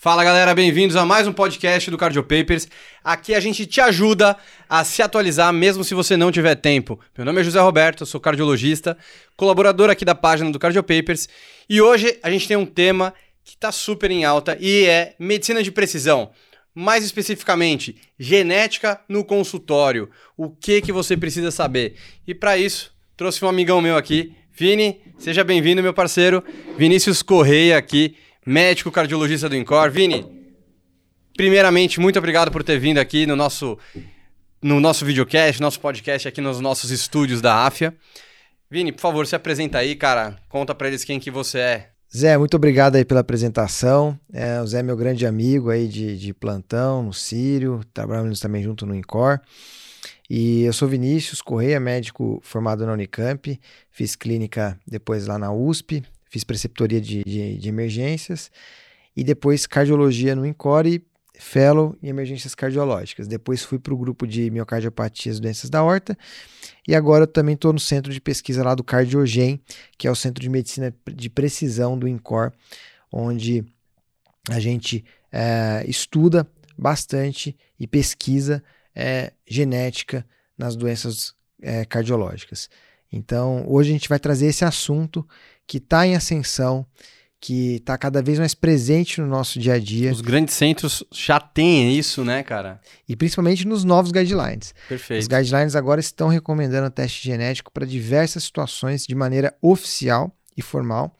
[0.00, 2.68] Fala galera, bem-vindos a mais um podcast do Cardio Papers.
[3.02, 4.36] Aqui a gente te ajuda
[4.68, 7.00] a se atualizar mesmo se você não tiver tempo.
[7.16, 8.96] Meu nome é José Roberto, sou cardiologista,
[9.36, 11.28] colaborador aqui da página do Cardio Papers
[11.68, 13.12] e hoje a gente tem um tema
[13.42, 16.30] que está super em alta e é medicina de precisão.
[16.72, 20.08] Mais especificamente, genética no consultório.
[20.36, 21.96] O que que você precisa saber?
[22.24, 26.44] E para isso, trouxe um amigão meu aqui, Vini, seja bem-vindo, meu parceiro.
[26.76, 28.14] Vinícius Correia aqui
[28.48, 29.90] médico cardiologista do INCOR.
[29.90, 30.26] Vini,
[31.36, 33.78] primeiramente, muito obrigado por ter vindo aqui no nosso,
[34.62, 37.94] no nosso videocast, nosso podcast aqui nos nossos estúdios da AFIA.
[38.70, 40.38] Vini, por favor, se apresenta aí, cara.
[40.48, 41.88] Conta para eles quem que você é.
[42.14, 44.18] Zé, muito obrigado aí pela apresentação.
[44.32, 48.62] É, o Zé é meu grande amigo aí de, de plantão no Sírio, trabalhamos também
[48.62, 49.40] junto no INCOR.
[50.30, 53.60] E eu sou Vinícius Correia, médico formado na Unicamp,
[53.90, 58.50] fiz clínica depois lá na USP, fiz preceptoria de, de, de emergências
[59.16, 61.04] e depois cardiologia no INCORE,
[61.38, 63.28] fellow em emergências cardiológicas.
[63.28, 66.16] Depois fui para o grupo de miocardiopatias e doenças da horta
[66.86, 69.60] e agora eu também estou no centro de pesquisa lá do Cardiogen,
[69.96, 72.52] que é o centro de medicina de precisão do INCOR,
[73.12, 73.64] onde
[74.50, 78.62] a gente é, estuda bastante e pesquisa
[78.94, 82.68] é, genética nas doenças é, cardiológicas.
[83.12, 85.26] Então, hoje a gente vai trazer esse assunto
[85.68, 86.84] que está em ascensão,
[87.38, 90.10] que está cada vez mais presente no nosso dia a dia.
[90.10, 92.80] Os grandes centros já têm isso, né, cara?
[93.08, 94.74] E principalmente nos novos guidelines.
[94.88, 95.20] Perfeito.
[95.20, 101.14] Os guidelines agora estão recomendando teste genético para diversas situações de maneira oficial e formal.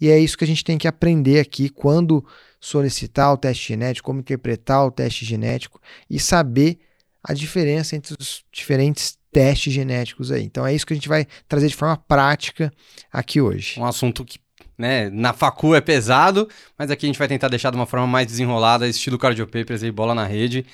[0.00, 2.24] E é isso que a gente tem que aprender aqui quando
[2.60, 6.78] solicitar o teste genético, como interpretar o teste genético e saber
[7.22, 10.42] a diferença entre os diferentes testes genéticos aí.
[10.42, 12.72] Então é isso que a gente vai trazer de forma prática
[13.12, 13.78] aqui hoje.
[13.78, 14.38] Um assunto que
[14.78, 16.48] né, na facu é pesado,
[16.78, 19.82] mas aqui a gente vai tentar deixar de uma forma mais desenrolada, estilo Cardio Papers
[19.82, 20.64] aí, bola na rede.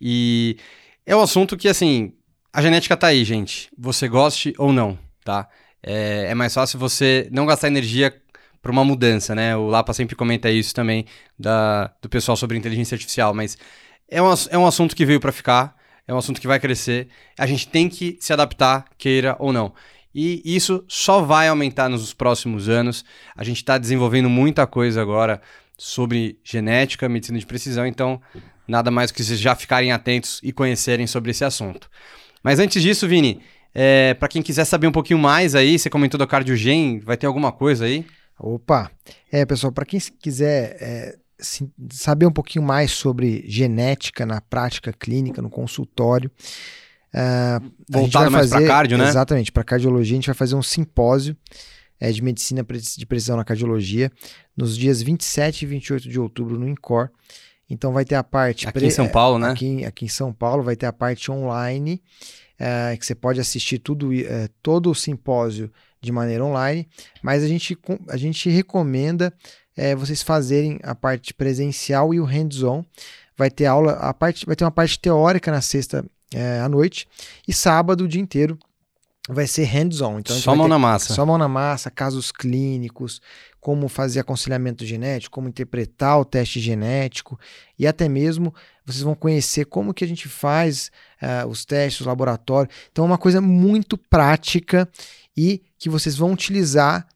[0.00, 0.56] E
[1.04, 2.12] é um assunto que, assim,
[2.52, 3.68] a genética tá aí, gente.
[3.76, 5.48] Você goste ou não, tá?
[5.82, 8.14] É, é mais fácil você não gastar energia
[8.62, 9.56] para uma mudança, né?
[9.56, 11.04] O Lapa sempre comenta isso também
[11.38, 13.56] da, do pessoal sobre inteligência artificial, mas
[14.08, 15.77] é um, é um assunto que veio para ficar
[16.08, 17.08] é um assunto que vai crescer.
[17.38, 19.74] A gente tem que se adaptar, queira ou não.
[20.14, 23.04] E isso só vai aumentar nos próximos anos.
[23.36, 25.40] A gente está desenvolvendo muita coisa agora
[25.76, 28.20] sobre genética, medicina de precisão, então
[28.66, 31.90] nada mais que vocês já ficarem atentos e conhecerem sobre esse assunto.
[32.42, 33.40] Mas antes disso, Vini,
[33.74, 37.26] é, para quem quiser saber um pouquinho mais aí, você comentou da Cardiogen, vai ter
[37.26, 38.04] alguma coisa aí?
[38.38, 38.90] Opa!
[39.30, 41.18] É, pessoal, para quem quiser é,
[41.90, 46.30] saber um pouquinho mais sobre genética na prática clínica, no consultório.
[47.14, 49.08] Uh, Voltado mais para cardio, né?
[49.08, 50.14] Exatamente, para cardiologia.
[50.14, 51.36] A gente vai fazer um simpósio
[52.00, 54.10] é, de medicina de precisão na cardiologia
[54.56, 57.10] nos dias 27 e 28 de outubro no INCOR.
[57.70, 58.66] Então vai ter a parte...
[58.66, 59.50] Aqui em São Paulo, né?
[59.50, 62.02] Aqui, aqui em São Paulo vai ter a parte online,
[62.58, 65.70] é, que você pode assistir tudo, é, todo o simpósio
[66.00, 66.88] de maneira online,
[67.22, 67.76] mas a gente,
[68.08, 69.32] a gente recomenda
[69.78, 72.84] é, vocês fazerem a parte presencial e o hands-on.
[73.36, 77.06] Vai ter aula, a parte, vai ter uma parte teórica na sexta é, à noite
[77.46, 78.58] e sábado o dia inteiro
[79.28, 80.18] vai ser hands-on.
[80.18, 81.14] Então, só mão na massa.
[81.14, 83.20] Só mão na massa, casos clínicos,
[83.60, 87.38] como fazer aconselhamento genético, como interpretar o teste genético
[87.78, 88.52] e até mesmo
[88.84, 90.90] vocês vão conhecer como que a gente faz
[91.22, 92.70] uh, os testes, o laboratório.
[92.90, 94.88] Então é uma coisa muito prática
[95.36, 97.06] e que vocês vão utilizar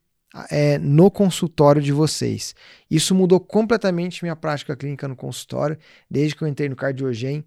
[0.51, 2.55] é, no consultório de vocês.
[2.91, 5.79] Isso mudou completamente minha prática clínica no consultório,
[6.11, 7.45] desde que eu entrei no Cardiogen.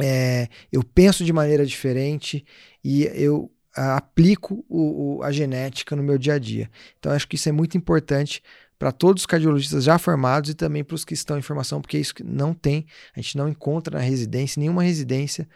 [0.00, 2.44] É, eu penso de maneira diferente
[2.84, 6.70] e eu a, aplico o, o, a genética no meu dia a dia.
[6.98, 8.42] Então, acho que isso é muito importante
[8.78, 11.98] para todos os cardiologistas já formados e também para os que estão em formação, porque
[11.98, 15.48] isso não tem, a gente não encontra na residência, nenhuma residência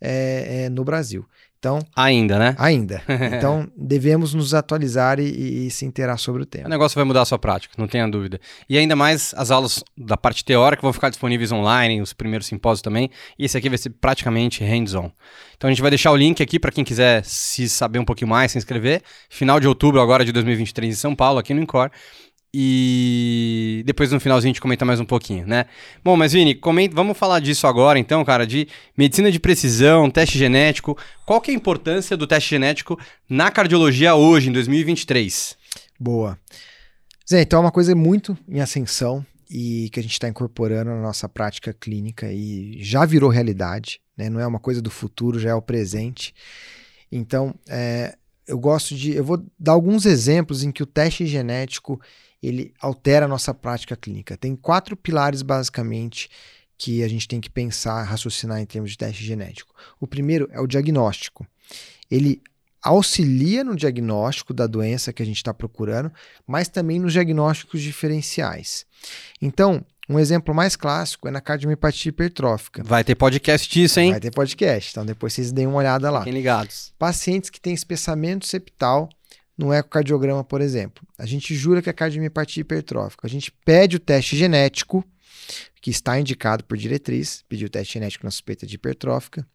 [0.00, 1.26] é, é, no Brasil.
[1.66, 2.54] Então, ainda, né?
[2.58, 3.02] Ainda.
[3.36, 6.66] Então, devemos nos atualizar e, e, se inteirar sobre o tema.
[6.66, 8.40] O negócio vai mudar a sua prática, não tenha dúvida.
[8.68, 12.82] E ainda mais as aulas da parte teórica vão ficar disponíveis online, os primeiros simpósios
[12.82, 13.10] também.
[13.38, 15.10] E esse aqui vai ser praticamente hands-on.
[15.56, 18.28] Então, a gente vai deixar o link aqui para quem quiser se saber um pouquinho
[18.28, 19.02] mais, se inscrever.
[19.28, 21.90] Final de outubro agora de 2023 em São Paulo, aqui no Incor.
[22.58, 25.66] E depois no finalzinho a gente comenta mais um pouquinho, né?
[26.02, 28.66] Bom, mas Vini, comenta, vamos falar disso agora então, cara, de
[28.96, 30.96] medicina de precisão, teste genético.
[31.26, 32.98] Qual que é a importância do teste genético
[33.28, 35.54] na cardiologia hoje, em 2023?
[36.00, 36.38] Boa.
[37.28, 41.02] Zé, então é uma coisa muito em ascensão e que a gente está incorporando na
[41.02, 44.30] nossa prática clínica e já virou realidade, né?
[44.30, 46.34] Não é uma coisa do futuro, já é o presente.
[47.12, 48.16] Então, é,
[48.48, 49.14] eu gosto de.
[49.14, 52.00] Eu vou dar alguns exemplos em que o teste genético
[52.42, 54.36] ele altera a nossa prática clínica.
[54.36, 56.28] Tem quatro pilares, basicamente,
[56.78, 59.74] que a gente tem que pensar, raciocinar em termos de teste genético.
[60.00, 61.46] O primeiro é o diagnóstico.
[62.10, 62.42] Ele
[62.82, 66.12] auxilia no diagnóstico da doença que a gente está procurando,
[66.46, 68.86] mas também nos diagnósticos diferenciais.
[69.42, 72.84] Então, um exemplo mais clássico é na cardiomiopatia hipertrófica.
[72.84, 74.12] Vai ter podcast disso, hein?
[74.12, 76.20] Vai ter podcast, então depois vocês deem uma olhada lá.
[76.20, 76.92] Fiquem ligados.
[76.96, 79.08] Pacientes que têm espessamento septal
[79.56, 81.06] no ecocardiograma, por exemplo.
[81.18, 83.26] A gente jura que é cardiomiopatia hipertrófica.
[83.26, 85.04] A gente pede o teste genético,
[85.80, 89.46] que está indicado por diretriz, pedir o teste genético na suspeita de hipertrófica.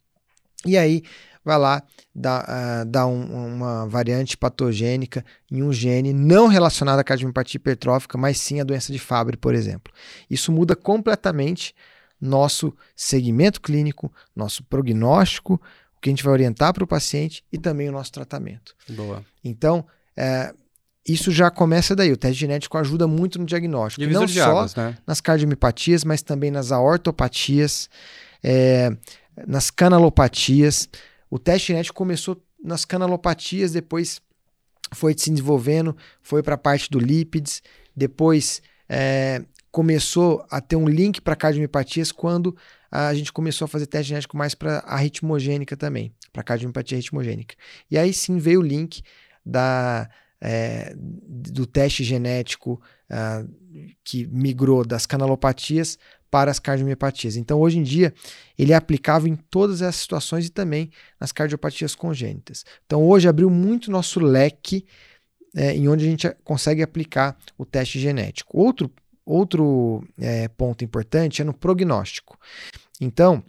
[0.66, 1.04] E aí
[1.44, 1.84] vai lá,
[2.14, 8.40] dá, uh, um, uma variante patogênica em um gene não relacionado à cardiopatia hipertrófica, mas
[8.40, 9.92] sim à doença de Fabry, por exemplo.
[10.30, 11.74] Isso muda completamente
[12.20, 15.60] nosso segmento clínico, nosso prognóstico,
[16.02, 18.76] que a gente vai orientar para o paciente e também o nosso tratamento.
[18.90, 19.24] Boa.
[19.44, 19.86] Então,
[20.18, 20.54] é,
[21.08, 22.12] isso já começa daí.
[22.12, 24.06] O teste genético ajuda muito no diagnóstico.
[24.12, 24.98] Não só águas, né?
[25.06, 27.90] nas cardiomiopatias, mas também nas aortopatias,
[28.44, 28.92] é,
[29.48, 30.90] nas canalopatias.
[31.30, 34.20] O teste genético começou nas canalopatias, depois
[34.94, 37.62] foi se desenvolvendo, foi para a parte do lípides,
[37.96, 42.56] depois é, começou a ter um link para cardiomiopatias quando
[42.92, 47.56] a gente começou a fazer teste genético mais para a ritmogênica também, para cardiomiopatia ritmogênica.
[47.90, 49.02] E aí sim veio o link
[49.46, 50.10] da,
[50.42, 53.50] é, do teste genético uh,
[54.04, 55.98] que migrou das canalopatias
[56.30, 57.36] para as cardiomiopatias.
[57.36, 58.14] Então, hoje em dia,
[58.58, 60.90] ele é aplicável em todas essas situações e também
[61.20, 62.64] nas cardiopatias congênitas.
[62.86, 64.86] Então, hoje abriu muito nosso leque
[65.54, 68.58] é, em onde a gente consegue aplicar o teste genético.
[68.58, 68.90] Outro,
[69.26, 72.40] outro é, ponto importante é no prognóstico.
[73.02, 73.44] Então,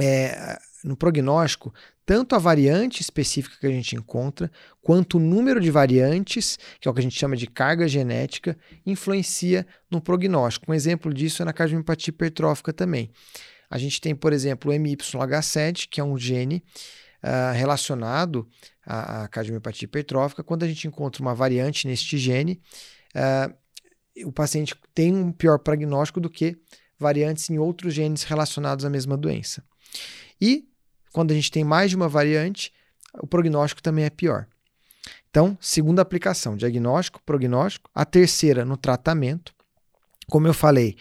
[0.00, 1.72] é, no prognóstico,
[2.06, 4.50] tanto a variante específica que a gente encontra,
[4.82, 8.56] quanto o número de variantes, que é o que a gente chama de carga genética,
[8.84, 10.72] influencia no prognóstico.
[10.72, 13.10] Um exemplo disso é na cardiomiopatia hipertrófica também.
[13.68, 16.64] A gente tem, por exemplo, o MYH7, que é um gene
[17.22, 18.48] uh, relacionado
[18.84, 20.42] à, à cardiomiopatia hipertrófica.
[20.42, 22.60] Quando a gente encontra uma variante neste gene,
[23.14, 23.54] uh,
[24.26, 26.58] o paciente tem um pior prognóstico do que
[27.00, 29.64] variantes em outros genes relacionados à mesma doença.
[30.40, 30.68] E
[31.12, 32.72] quando a gente tem mais de uma variante,
[33.20, 34.46] o prognóstico também é pior.
[35.30, 37.88] Então, segunda aplicação, diagnóstico, prognóstico.
[37.94, 39.52] A terceira, no tratamento.
[40.28, 40.96] Como eu falei,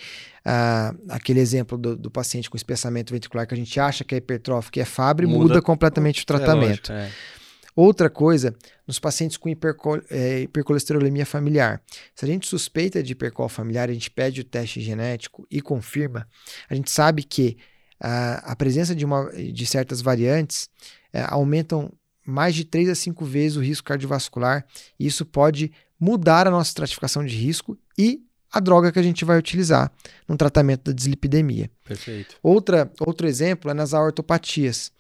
[1.07, 4.80] aquele exemplo do, do, paciente com espessamento ventricular que a gente acha que é hipertrófico
[4.80, 6.92] e é Fabry, muda, muda completamente o tratamento.
[6.92, 7.38] É lógico, é.
[7.75, 8.56] Outra coisa,
[8.88, 11.81] nos pacientes com hipercol é, hipercolesterolemia familiar.
[12.16, 16.27] Se a gente suspeita de hipercol familiar, a gente pede o teste genético e confirma,
[16.69, 17.57] a gente sabe que
[18.00, 20.69] a, a presença de, uma, de certas variantes
[21.13, 21.92] é, aumentam
[22.25, 24.65] mais de 3 a 5 vezes o risco cardiovascular,
[25.00, 29.25] e isso pode mudar a nossa estratificação de risco e a droga que a gente
[29.25, 29.92] vai utilizar
[30.27, 31.69] no tratamento da dislipidemia.
[31.83, 32.36] Perfeito.
[32.42, 34.92] Outra, outro exemplo é nas aortopatias.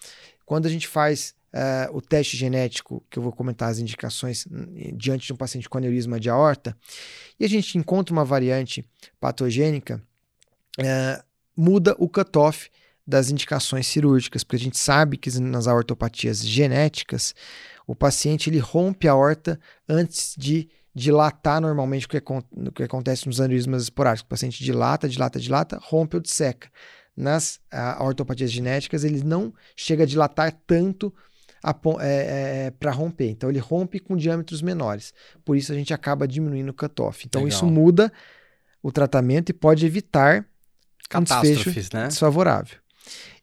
[0.45, 4.95] Quando a gente faz uh, o teste genético, que eu vou comentar as indicações hum,
[4.95, 6.75] diante de um paciente com aneurisma de aorta,
[7.39, 8.85] e a gente encontra uma variante
[9.19, 10.01] patogênica,
[10.79, 11.23] uh,
[11.55, 12.69] muda o cutoff
[13.05, 17.33] das indicações cirúrgicas, porque a gente sabe que nas aortopatias genéticas,
[17.87, 23.25] o paciente ele rompe a aorta antes de dilatar normalmente o que, o que acontece
[23.25, 24.25] nos aneurismas esporádicos.
[24.25, 26.69] O paciente dilata, dilata, dilata, rompe ou disseca.
[27.17, 31.13] Nas a, ortopatias genéticas, ele não chega a dilatar tanto
[31.99, 33.29] é, é, para romper.
[33.29, 35.13] Então, ele rompe com diâmetros menores.
[35.43, 37.25] Por isso, a gente acaba diminuindo o cutoff.
[37.25, 37.57] Então, Legal.
[37.57, 38.11] isso muda
[38.81, 40.45] o tratamento e pode evitar
[41.15, 42.07] um desfecho né?
[42.07, 42.77] desfavorável.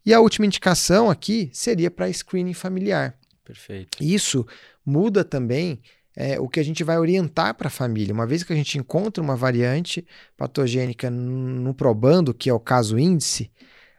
[0.05, 3.19] E a última indicação aqui seria para screening familiar.
[3.45, 3.99] Perfeito.
[4.01, 4.47] Isso
[4.85, 5.81] muda também
[6.15, 8.15] é, o que a gente vai orientar para a família.
[8.15, 10.07] Uma vez que a gente encontra uma variante
[10.37, 13.51] patogênica no probando, que é o caso índice,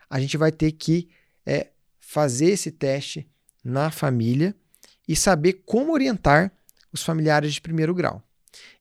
[0.10, 1.10] a gente vai ter que
[1.46, 1.68] é,
[2.00, 3.30] fazer esse teste
[3.68, 4.56] na família
[5.08, 6.52] e saber como orientar
[6.92, 8.24] os familiares de primeiro grau.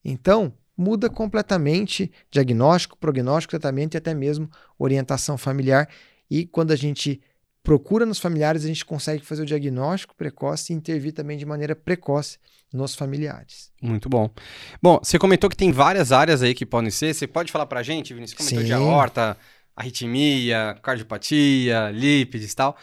[0.04, 5.88] Então, muda completamente diagnóstico, prognóstico, tratamento e até mesmo orientação familiar.
[6.30, 7.20] E quando a gente
[7.62, 11.74] procura nos familiares, a gente consegue fazer o diagnóstico precoce e intervir também de maneira
[11.74, 12.38] precoce
[12.72, 13.72] nos familiares.
[13.82, 14.30] Muito bom.
[14.82, 17.14] Bom, você comentou que tem várias áreas aí que podem ser.
[17.14, 18.38] Você pode falar pra gente, Vinícius?
[18.38, 18.66] Você comentou Sim.
[18.66, 19.36] de aorta,
[19.74, 22.76] arritmia, cardiopatia, lípides e tal.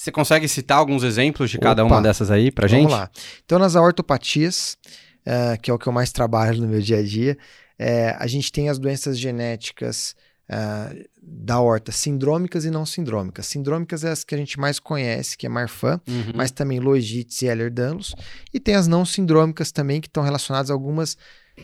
[0.00, 1.66] Você consegue citar alguns exemplos de Opa.
[1.66, 2.84] cada uma dessas aí pra gente?
[2.84, 3.10] Vamos lá.
[3.44, 4.78] Então, nas aortopatias,
[5.26, 7.36] uh, que é o que eu mais trabalho no meu dia a dia,
[7.78, 10.16] uh, a gente tem as doenças genéticas
[10.48, 13.44] uh, da horta, sindrômicas e não sindrômicas.
[13.44, 16.32] Sindrômicas é as que a gente mais conhece, que é Marfan, uhum.
[16.34, 18.14] mas também Logites e Ehlers-Danlos.
[18.54, 21.14] E tem as não sindrômicas também, que estão relacionadas a algumas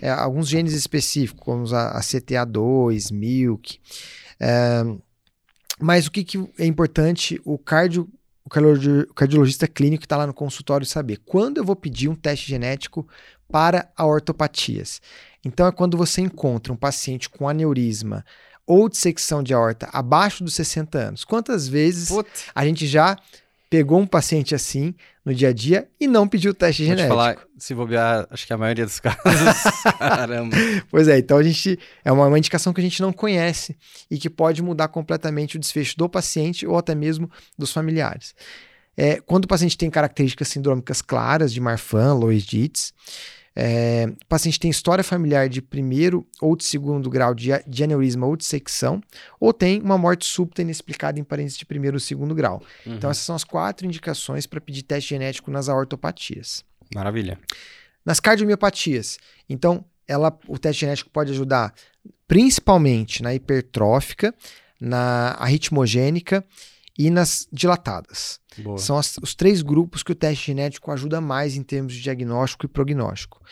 [0.03, 3.81] é, alguns genes específicos, como a, a CTA2, MILK.
[4.39, 4.85] É,
[5.81, 8.07] mas o que, que é importante o cardio
[8.47, 12.49] o cardiologista clínico que está lá no consultório saber quando eu vou pedir um teste
[12.49, 13.07] genético
[13.51, 15.03] para a ortopatias.
[15.45, 18.25] Então é quando você encontra um paciente com aneurisma
[18.65, 21.25] ou dissecção de aorta abaixo dos 60 anos.
[21.25, 22.11] Quantas vezes
[22.55, 23.17] a gente já
[23.77, 27.15] pegou um paciente assim no dia a dia e não pediu o teste Vou genético.
[27.15, 29.83] Te falar, se bobear, acho que a maioria dos casos.
[29.99, 30.57] Caramba.
[30.91, 33.77] Pois é, então a gente é uma, uma, indicação que a gente não conhece
[34.11, 38.35] e que pode mudar completamente o desfecho do paciente ou até mesmo dos familiares.
[38.97, 42.95] É, quando o paciente tem características sindrômicas claras de Marfan, Lois Dietz,
[43.59, 48.27] é, o paciente tem história familiar de primeiro ou de segundo grau de, de aneurisma
[48.27, 49.01] ou de secção,
[49.41, 52.63] ou tem uma morte súbita inexplicada em parentes de primeiro ou segundo grau.
[52.85, 52.97] Uhum.
[52.97, 56.63] Então, essas são as quatro indicações para pedir teste genético nas aortopatias.
[56.95, 57.41] Maravilha.
[58.05, 61.73] Nas cardiomiopatias, então, ela, o teste genético pode ajudar
[62.29, 64.35] principalmente na hipertrófica,
[64.79, 66.45] na arritmogênica
[66.99, 68.41] e nas dilatadas.
[68.59, 68.79] Boa.
[68.79, 72.67] São as, os três grupos que o teste genético ajuda mais em termos de diagnóstico
[72.67, 73.43] e prognóstico.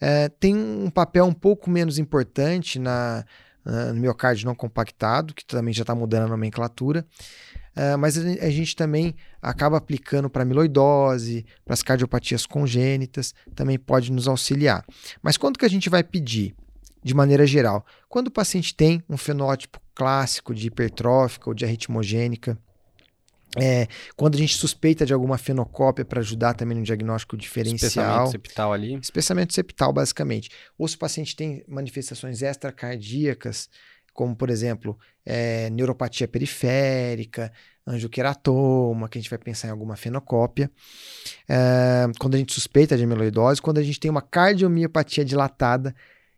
[0.00, 3.24] É, tem um papel um pouco menos importante na,
[3.64, 7.06] no miocárdio não compactado, que também já está mudando a nomenclatura,
[7.76, 14.12] é, mas a, gente também acaba aplicando para amiloidose, para as cardiopatias congênitas, também pode
[14.12, 14.84] nos auxiliar.
[15.22, 16.54] Mas quando que a gente vai pedir?
[17.02, 22.58] De maneira geral, quando o paciente tem um fenótipo clássico de hipertrófica ou de arritmogênica,
[23.56, 23.86] é,
[24.16, 28.24] quando a gente suspeita de alguma fenocópia para ajudar também no diagnóstico diferencial.
[28.24, 28.94] Espessamento septal ali.
[28.94, 30.50] Espessamento septal, basicamente.
[30.76, 33.68] Ou se o paciente tem manifestações extracardíacas,
[34.12, 37.52] como, por exemplo, é, neuropatia periférica,
[37.86, 40.70] angioqueratoma, que a gente vai pensar em alguma fenocópia.
[41.48, 45.94] É, quando a gente suspeita de amiloidose, quando a gente tem uma cardiomiopatia dilatada,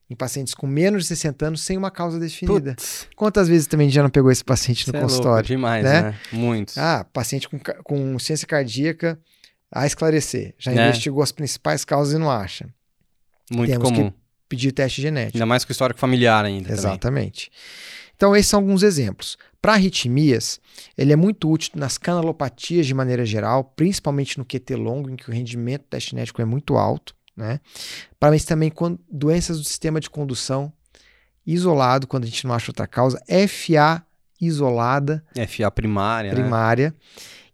[0.08, 2.70] em pacientes com menos de 60 anos sem uma causa definida.
[2.70, 3.08] Putz.
[3.16, 5.30] Quantas vezes também já não pegou esse paciente no Cê consultório?
[5.30, 6.02] É louco, demais, né?
[6.02, 6.18] né?
[6.32, 6.78] Muitos.
[6.78, 9.18] Ah, paciente com, com ciência cardíaca
[9.70, 10.54] a esclarecer.
[10.58, 10.74] Já é.
[10.74, 12.68] investigou as principais causas e não acha.
[13.50, 14.10] Muito Temos comum.
[14.10, 14.16] Que
[14.48, 15.36] pedir teste genético.
[15.36, 16.72] Ainda mais com histórico familiar ainda.
[16.72, 17.50] Exatamente.
[17.50, 18.12] Também.
[18.14, 19.36] Então, esses são alguns exemplos.
[19.60, 20.60] Para arritmias,
[20.96, 25.28] ele é muito útil nas canalopatias de maneira geral, principalmente no QT longo, em que
[25.28, 27.60] o rendimento do teste genético é muito alto né?
[28.18, 30.72] Para mim também quando, doenças do sistema de condução
[31.46, 34.04] isolado, quando a gente não acha outra causa, FA
[34.40, 35.24] isolada.
[35.48, 36.32] FA primária?
[36.32, 36.90] Primária.
[36.90, 36.96] Né?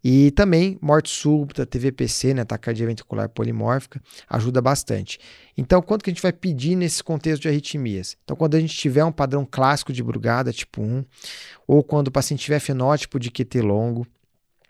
[0.05, 5.21] E também morte súbita, TVPC, né, taquicardia ventricular polimórfica, ajuda bastante.
[5.57, 8.17] Então, quanto que a gente vai pedir nesse contexto de arritmias?
[8.25, 11.05] Então, quando a gente tiver um padrão clássico de Brugada, tipo 1,
[11.69, 14.05] ou quando o paciente tiver fenótipo de QT longo,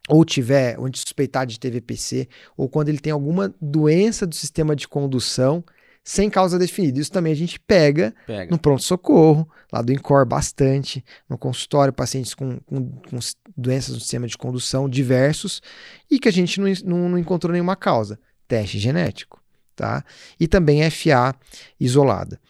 [0.09, 4.89] ou tiver, onde suspeitar de TVPC, ou quando ele tem alguma doença do sistema de
[4.89, 5.65] condução
[6.05, 6.99] sem causa definida.
[7.01, 8.51] Isso também a gente pega, pega.
[8.51, 13.19] no pronto-socorro, lá do INCOR bastante, no consultório, pacientes com, com, com,
[13.57, 15.63] doenças do sistema de condução diversos
[16.11, 18.19] e que a gente não, não, não encontrou nenhuma causa.
[18.49, 19.41] Teste genético,
[19.77, 20.05] tá?
[20.39, 21.35] E também FA
[21.79, 22.41] isolada.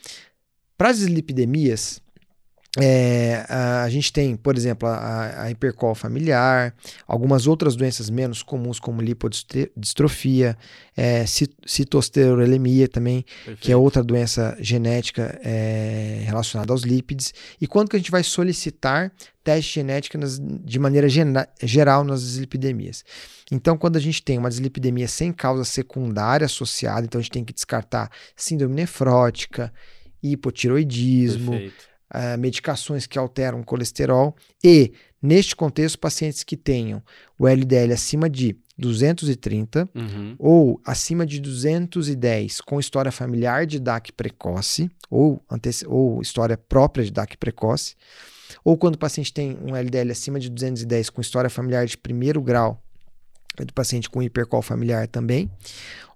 [0.76, 2.00] Para as dislipidemias,
[2.81, 6.75] é, a, a, gente tem, por exemplo, a, a hipercol familiar,
[7.07, 10.57] algumas outras doenças menos comuns, como lipodistrofia,
[10.97, 11.26] é,
[11.67, 13.61] citosterolemia também, Perfeito.
[13.61, 17.35] que é outra doença genética é, relacionada aos lípides.
[17.61, 19.12] E quando que a gente vai solicitar
[19.45, 21.09] teste genético nas, de maneira
[21.62, 23.05] geral nas dislipidemias?
[23.50, 27.45] Então, quando a gente tem uma dislipidemia sem causa secundária associada, então a gente tem
[27.45, 29.71] que descartar síndrome nefrótica,
[30.23, 31.50] hipotiroidismo.
[31.50, 37.02] Perfeito uh, medicações que alteram o colesterol e, neste contexto, pacientes que tenham
[37.38, 40.35] o LDL acima de 230 uhum.
[40.38, 45.42] ou acima de 210 com história familiar de DAC precoce ou,
[45.87, 47.95] ou história própria de DAC precoce,
[48.64, 52.40] ou quando o paciente tem um LDL acima de 210 com história familiar de primeiro
[52.40, 52.83] grau
[53.59, 55.50] do paciente com hipercol familiar também,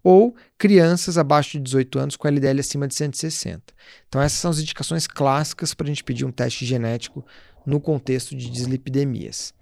[0.02, 3.74] ou crianças abaixo de 18 anos com LDL acima de 160.
[4.08, 7.26] Então, essas são as indicações clássicas para a gente pedir um teste genético
[7.66, 9.52] no contexto de dislipidemias.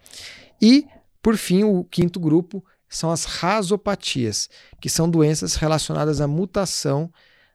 [0.60, 0.86] E,
[1.22, 4.48] por fim, o quinto grupo são as rasopatias,
[4.80, 7.10] que são doenças relacionadas à mutação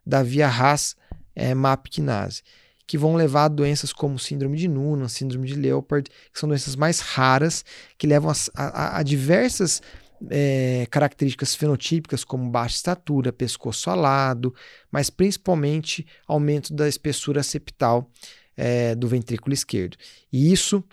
[0.06, 0.96] da via RAS
[1.36, 2.42] é, MAP quinase,
[2.86, 6.76] que vão levar a doenças como síndrome de Noonan, síndrome de Leopard, que são doenças
[6.76, 7.64] mais raras,
[7.98, 9.82] que levam a, a, a diversas
[10.30, 14.54] é, características fenotípicas como baixa estatura, pescoço alado,
[14.92, 18.10] mas principalmente aumento da espessura septal
[18.58, 19.98] é, do ventrículo esquerdo.
[20.32, 20.84] E isso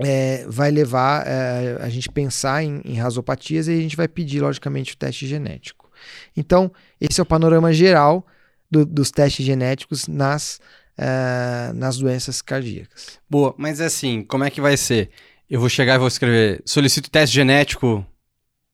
[0.00, 4.40] é, vai levar é, a gente pensar em, em rasopatias e a gente vai pedir,
[4.40, 5.90] logicamente, o teste genético.
[6.36, 8.26] Então, esse é o panorama geral
[8.70, 10.60] do, dos testes genéticos nas,
[10.98, 13.18] uh, nas doenças cardíacas.
[13.28, 15.10] Boa, mas é assim, como é que vai ser?
[15.48, 18.06] Eu vou chegar e vou escrever, solicito teste genético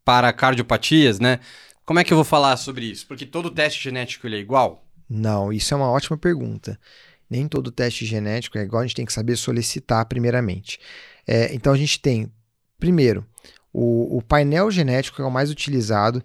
[0.06, 1.40] para cardiopatias, né?
[1.84, 3.04] Como é que eu vou falar sobre isso?
[3.08, 4.86] Porque todo teste genético ele é igual?
[5.10, 6.78] Não, isso é uma ótima pergunta.
[7.28, 10.78] Nem todo teste genético é igual, a gente tem que saber solicitar primeiramente.
[11.26, 12.32] É, então a gente tem,
[12.78, 13.26] primeiro,
[13.72, 16.22] o, o painel genético, que é o mais utilizado,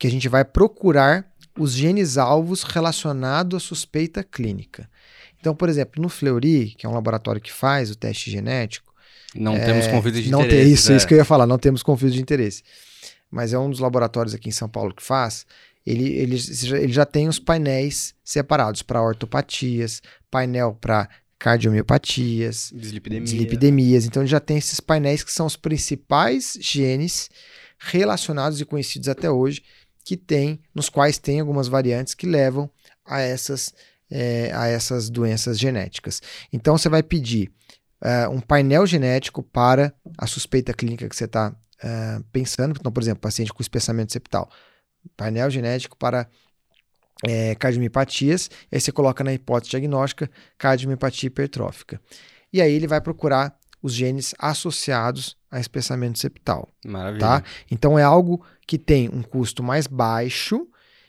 [0.00, 1.24] que a gente vai procurar
[1.56, 4.90] os genes alvos relacionados à suspeita clínica.
[5.38, 8.92] Então, por exemplo, no Fleury, que é um laboratório que faz o teste genético.
[9.32, 10.64] Não é, temos conflito de não interesse.
[10.64, 10.96] Tem isso, é.
[10.96, 12.64] isso que eu ia falar, não temos conflito de interesse.
[13.32, 15.46] Mas é um dos laboratórios aqui em São Paulo que faz.
[15.84, 21.08] Ele, ele, ele já tem os painéis separados para ortopatias, painel para
[21.38, 23.24] cardiomiopatias, dislipidemia.
[23.24, 24.04] dislipidemias.
[24.04, 27.30] Então ele já tem esses painéis que são os principais genes
[27.78, 29.62] relacionados e conhecidos até hoje
[30.04, 32.70] que tem, nos quais tem algumas variantes que levam
[33.04, 33.72] a essas,
[34.10, 36.20] é, a essas doenças genéticas.
[36.52, 37.50] Então você vai pedir
[38.02, 42.76] uh, um painel genético para a suspeita clínica que você está uh, eh, pensando.
[42.78, 44.48] Então, por exemplo, paciente com espessamento septal.
[45.16, 46.28] Painel genético para
[47.24, 52.00] é, cardiomiopatias, e aí você coloca na hipótese diagnóstica cardiomiopatia hipertrófica.
[52.52, 56.68] E aí ele vai procurar os genes associados a espessamento septal.
[56.84, 57.20] Maravilha.
[57.20, 57.44] Tá?
[57.70, 60.68] Então é algo que tem um custo mais baixo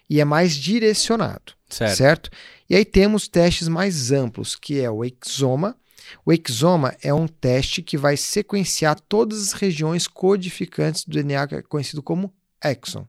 [0.10, 1.54] e é mais direcionado.
[1.70, 1.96] Certo.
[1.96, 2.30] certo?
[2.70, 5.76] E aí temos testes mais amplos, que é o exoma.
[6.26, 11.56] O exoma é um teste que vai sequenciar todas as regiões codificantes do DNA, que
[11.56, 12.34] é conhecido como
[12.64, 13.06] exon.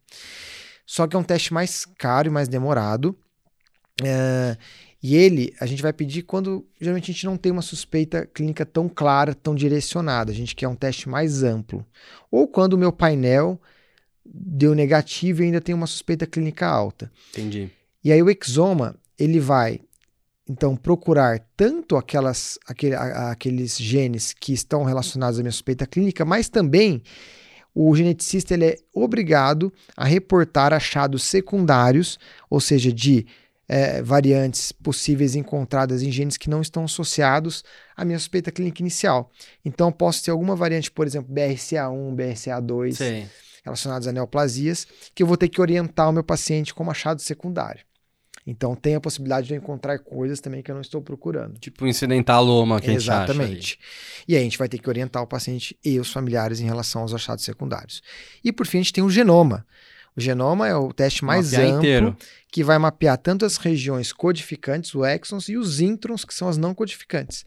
[0.86, 3.16] Só que é um teste mais caro e mais demorado.
[4.02, 4.56] É,
[5.02, 8.64] e ele, a gente vai pedir quando geralmente a gente não tem uma suspeita clínica
[8.64, 10.32] tão clara, tão direcionada.
[10.32, 11.86] A gente quer um teste mais amplo.
[12.30, 13.60] Ou quando o meu painel
[14.24, 17.12] deu negativo e ainda tem uma suspeita clínica alta.
[17.30, 17.70] Entendi.
[18.02, 19.80] E aí o exoma, ele vai
[20.48, 26.48] então procurar tanto aquelas, aquele, aqueles genes que estão relacionados à minha suspeita clínica, mas
[26.48, 27.02] também
[27.74, 32.18] o geneticista ele é obrigado a reportar achados secundários,
[32.48, 33.26] ou seja, de
[33.66, 37.64] é, variantes possíveis encontradas em genes que não estão associados
[37.96, 39.30] à minha suspeita clínica inicial.
[39.64, 43.28] Então, posso ter alguma variante, por exemplo, BRCA1, BRCA2, Sim.
[43.64, 47.84] relacionadas a neoplasias, que eu vou ter que orientar o meu paciente como achado secundário.
[48.46, 51.58] Então, tem a possibilidade de eu encontrar coisas também que eu não estou procurando.
[51.58, 53.42] Tipo incidentaloma que Exatamente.
[53.42, 54.24] a gente acha.
[54.28, 57.02] E aí a gente vai ter que orientar o paciente e os familiares em relação
[57.02, 58.02] aos achados secundários.
[58.44, 59.66] E por fim, a gente tem o genoma.
[60.16, 62.16] O genoma é o teste mais Mapear amplo inteiro.
[62.52, 66.56] que vai mapear tanto as regiões codificantes, os exons, e os introns, que são as
[66.56, 67.44] não codificantes.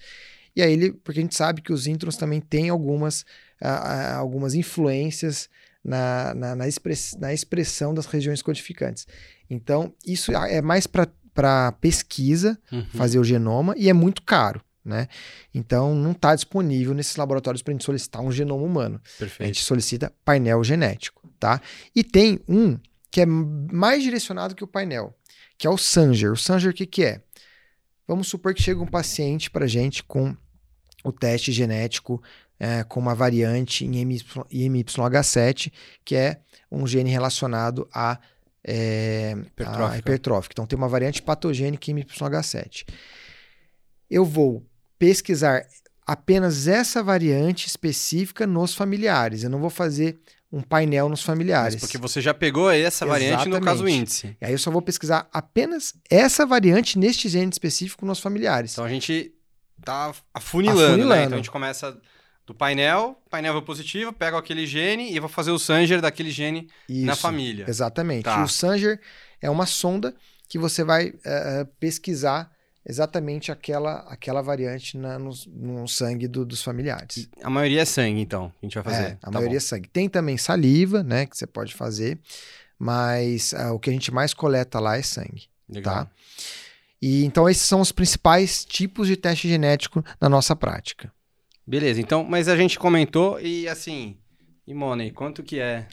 [0.55, 3.21] E aí ele, porque a gente sabe que os introns também têm algumas,
[3.61, 5.47] uh, algumas influências
[5.83, 9.07] na, na, na, express, na expressão das regiões codificantes.
[9.49, 12.85] Então, isso é mais para pesquisa, Uhum.
[12.93, 14.61] fazer o genoma, e é muito caro.
[14.83, 15.07] Né?
[15.53, 19.01] Então, não está disponível nesses laboratórios para a gente solicitar um genoma humano.
[19.15, 19.47] A Perfeito.
[19.47, 21.61] gente solicita painel genético, tá?
[21.93, 22.79] E tem um
[23.11, 25.13] que é mais direcionado que o painel,
[25.57, 26.31] que é o Sanger.
[26.31, 27.21] O Sanger, o que, que é?
[28.07, 30.33] Vamos supor que chega um paciente para gente com
[31.03, 32.23] o teste genético
[32.57, 35.71] é, com uma variante em MY, MYH7,
[36.05, 36.39] que é
[36.71, 38.19] um gene relacionado a,
[38.67, 39.89] é, Hipertrófica.
[39.93, 40.53] a hipertrófica.
[40.53, 42.85] Então, tem uma variante patogênica em MYH7.
[44.09, 44.65] Eu vou
[44.99, 45.65] pesquisar
[46.05, 49.43] apenas essa variante específica nos familiares.
[49.43, 50.19] Eu não vou fazer
[50.51, 51.75] um painel nos familiares.
[51.75, 53.99] Mas porque você já pegou essa variante no caso Exatamente.
[53.99, 54.37] índice.
[54.39, 58.71] E aí eu só vou pesquisar apenas essa variante neste gene específico nos familiares.
[58.71, 59.33] Então a gente
[59.83, 61.09] tá afunilando, Afunilando.
[61.15, 61.23] né?
[61.25, 61.99] Então a gente começa
[62.47, 66.67] do painel, painel é positivo, pega aquele gene e vou fazer o Sanger daquele gene
[66.89, 67.65] na Isso, família.
[67.67, 68.23] Exatamente.
[68.23, 68.43] Tá.
[68.43, 68.99] O Sanger
[69.41, 70.15] é uma sonda
[70.49, 72.49] que você vai eh, pesquisar
[72.89, 77.27] exatamente aquela, aquela variante na- no, no sangue do- dos familiares.
[77.43, 79.03] A maioria é sangue, então, que a gente vai fazer.
[79.03, 79.65] É, a Tá maioria é bom.
[79.65, 79.89] sangue.
[79.89, 82.17] Tem também saliva, né, que você pode fazer,
[82.79, 85.49] mas ah, o que a gente mais coleta lá é sangue.
[85.69, 86.05] Legal.
[86.05, 86.11] tá?
[87.01, 91.11] E então esses são os principais tipos de teste genético na nossa prática.
[91.67, 94.15] Beleza, então, mas a gente comentou e assim,
[94.65, 95.85] e Money, quanto que é?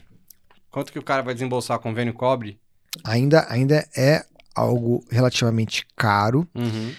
[0.71, 2.57] Quanto que o cara vai desembolsar convênio cobre?
[3.03, 4.23] Ainda, ainda é
[4.55, 6.93] algo relativamente caro, Uhum.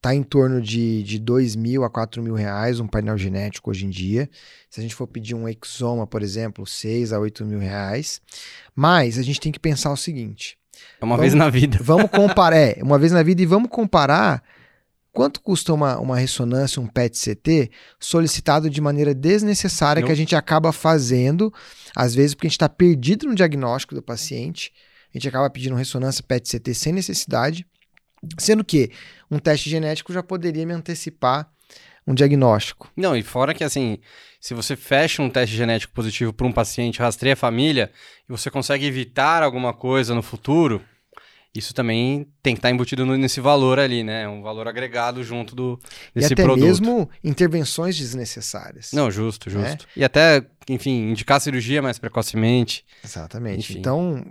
[0.00, 3.86] tá em torno de, de 2 mil a 4 mil reais um painel genético hoje
[3.86, 4.28] em dia.
[4.70, 8.20] Se a gente for pedir um exoma, por exemplo, 6 a 8 mil reais.
[8.74, 10.58] Mas a gente tem que pensar o seguinte:
[11.00, 11.78] É uma Vamos- vez na vida.
[11.80, 14.42] vamos comparar, é, uma vez na vida, e vamos comparar
[15.14, 20.06] quanto custa uma, uma ressonância, um PET-CT, solicitado de maneira desnecessária, Não.
[20.06, 21.54] que a gente acaba fazendo,
[21.96, 24.72] às vezes porque a gente está perdido no diagnóstico do paciente.
[25.14, 27.64] a gente acaba pedindo ressonância PET-CT sem necessidade,
[28.36, 28.90] sendo que
[29.30, 31.48] um teste genético já poderia me antecipar
[32.06, 32.90] um diagnóstico.
[32.96, 33.98] Não, e fora que assim,
[34.40, 37.90] se você fecha um teste genético positivo para um paciente, rastreia a família
[38.28, 40.82] e você consegue evitar alguma coisa no futuro,
[41.54, 44.28] isso também tem que estar tá embutido nesse valor ali, né?
[44.28, 45.78] Um valor agregado junto do,
[46.12, 46.64] desse e até produto.
[46.64, 48.90] mesmo intervenções desnecessárias.
[48.92, 49.86] Não, justo, justo.
[49.96, 50.00] É?
[50.00, 52.84] E até, enfim, indicar cirurgia mais precocemente.
[53.04, 53.70] Exatamente.
[53.70, 53.78] Enfim.
[53.78, 54.24] Então,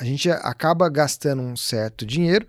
[0.00, 2.46] a gente acaba gastando um certo dinheiro,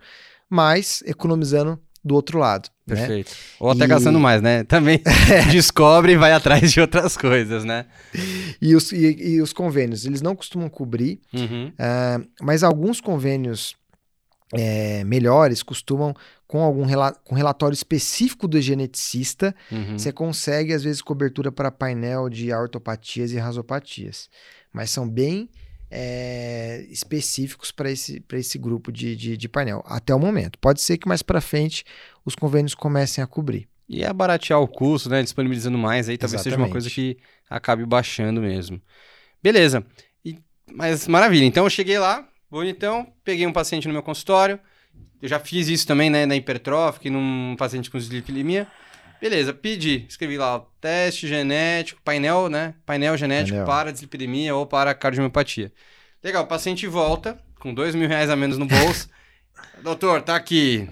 [0.48, 2.70] mas economizando do outro lado.
[2.86, 2.96] Né?
[2.96, 3.30] Perfeito.
[3.30, 3.36] Né?
[3.60, 3.86] Ou até e...
[3.86, 4.64] gastando mais, né?
[4.64, 5.00] Também
[5.52, 7.84] descobre e vai atrás de outras coisas, né?
[8.60, 11.68] E os, e, e os convênios, eles não costumam cobrir, uhum.
[11.68, 13.76] uh, mas alguns convênios
[14.52, 16.14] é, melhores costumam,
[16.46, 19.98] com algum rela com relatório específico do geneticista, uhum.
[19.98, 24.28] você consegue, às vezes, cobertura para painel de ortopatias e rasopatias.
[24.72, 25.48] Mas são bem
[25.90, 30.58] é, específicos para esse, esse grupo de, de, de, painel, até o momento.
[30.58, 31.84] Pode ser que mais para frente
[32.24, 33.68] os convênios comecem a cobrir.
[33.88, 35.22] E é baratear o custo, né?
[35.22, 36.56] Disponibilizando mais aí, talvez Exatamente.
[36.56, 38.80] seja uma coisa que acabe baixando mesmo.
[39.42, 39.84] Beleza.
[40.24, 40.38] E,
[40.72, 41.44] mas maravilha.
[41.44, 44.60] Então eu cheguei lá, Bonitão, peguei um paciente no meu consultório.
[45.22, 48.68] Eu já fiz isso também, né, na hipertrófica, num paciente com dislipidemia.
[49.18, 52.74] Beleza, pedi, escrevi lá, teste genético, painel, né?
[52.84, 53.66] Painel genético painel.
[53.66, 55.72] para dislipidemia ou para cardiomiopatia.
[56.22, 59.08] Legal, o paciente volta com dois mil reais a menos no bolso.
[59.82, 60.86] Doutor, tá aqui.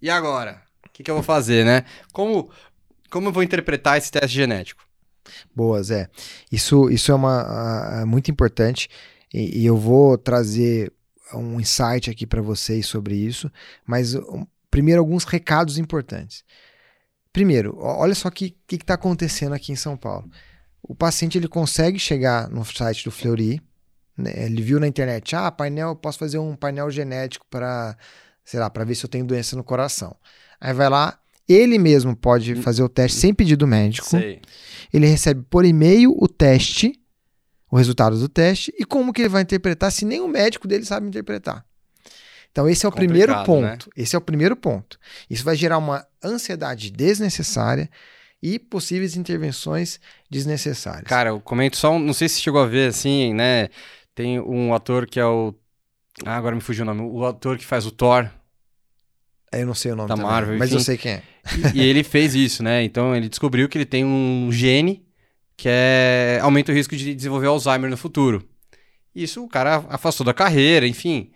[0.00, 0.62] E agora?
[0.86, 1.84] O que, que eu vou fazer, né?
[2.10, 2.50] Como,
[3.10, 4.82] como eu vou interpretar esse teste genético?
[5.54, 6.08] Boa, Zé.
[6.50, 8.88] Isso, isso é uma, uh, muito importante.
[9.32, 10.92] E, e eu vou trazer
[11.34, 13.50] um insight aqui para vocês sobre isso,
[13.86, 16.44] mas um, primeiro alguns recados importantes.
[17.32, 20.28] Primeiro, olha só o que está acontecendo aqui em São Paulo.
[20.82, 23.62] O paciente ele consegue chegar no site do Fleury,
[24.16, 27.96] né, ele viu na internet, ah, painel, posso fazer um painel genético para,
[28.44, 30.16] sei lá, para ver se eu tenho doença no coração.
[30.60, 32.62] Aí vai lá, ele mesmo pode hum.
[32.62, 34.08] fazer o teste sem pedido médico.
[34.08, 34.40] Sei.
[34.92, 36.99] Ele recebe por e-mail o teste
[37.70, 40.84] o resultado do teste e como que ele vai interpretar se nem o médico dele
[40.84, 41.64] sabe interpretar.
[42.50, 43.86] Então esse é o Complicado, primeiro ponto.
[43.86, 43.92] Né?
[43.96, 44.98] Esse é o primeiro ponto.
[45.28, 47.88] Isso vai gerar uma ansiedade desnecessária
[48.42, 51.04] e possíveis intervenções desnecessárias.
[51.04, 53.68] Cara, eu comento só, um, não sei se chegou a ver assim, né?
[54.14, 55.54] Tem um ator que é o
[56.24, 58.28] ah, agora me fugiu o nome, o ator que faz o Thor.
[59.52, 60.78] Eu não sei o nome da também, Marvel, mas enfim.
[60.78, 61.22] eu sei quem é.
[61.74, 62.82] E, e ele fez isso, né?
[62.82, 65.04] Então ele descobriu que ele tem um gene
[65.60, 68.42] que é aumenta o risco de desenvolver Alzheimer no futuro.
[69.14, 71.30] Isso o cara afastou da carreira, enfim.